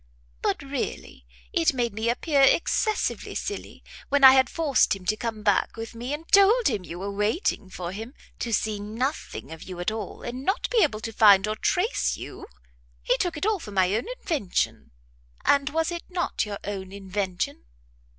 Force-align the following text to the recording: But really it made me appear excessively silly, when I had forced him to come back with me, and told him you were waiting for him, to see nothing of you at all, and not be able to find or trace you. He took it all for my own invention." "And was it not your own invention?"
But 0.41 0.63
really 0.63 1.27
it 1.53 1.75
made 1.75 1.93
me 1.93 2.09
appear 2.09 2.41
excessively 2.41 3.35
silly, 3.35 3.83
when 4.09 4.23
I 4.23 4.31
had 4.31 4.49
forced 4.49 4.95
him 4.95 5.05
to 5.05 5.15
come 5.15 5.43
back 5.43 5.77
with 5.77 5.93
me, 5.93 6.11
and 6.11 6.27
told 6.31 6.67
him 6.67 6.83
you 6.83 6.97
were 6.97 7.11
waiting 7.11 7.69
for 7.69 7.91
him, 7.91 8.15
to 8.39 8.51
see 8.51 8.79
nothing 8.79 9.51
of 9.51 9.61
you 9.61 9.79
at 9.79 9.91
all, 9.91 10.23
and 10.23 10.43
not 10.43 10.67
be 10.71 10.81
able 10.81 11.01
to 11.01 11.13
find 11.13 11.47
or 11.47 11.55
trace 11.55 12.17
you. 12.17 12.47
He 13.03 13.15
took 13.19 13.37
it 13.37 13.45
all 13.45 13.59
for 13.59 13.69
my 13.69 13.93
own 13.93 14.05
invention." 14.23 14.89
"And 15.45 15.69
was 15.69 15.91
it 15.91 16.09
not 16.09 16.47
your 16.47 16.57
own 16.63 16.91
invention?" 16.91 17.65